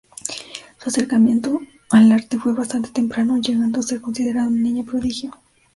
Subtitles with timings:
[0.79, 5.31] Su acercamiento al arte fue bastante temprano, llegando a ser considerada una niña prodigio.